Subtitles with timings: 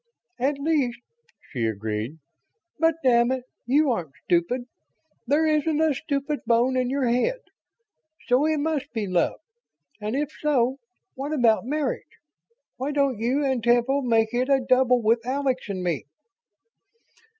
[0.39, 0.99] "At least,"
[1.51, 2.17] she agreed.
[2.79, 4.63] "But damn it, you aren't stupid.
[5.27, 7.41] There isn't a stupid bone in your head.
[8.25, 9.39] So it must be love.
[10.01, 10.79] And if so,
[11.13, 12.17] what about marriage?
[12.77, 16.05] Why don't you and Temple make it a double with Alex and me?"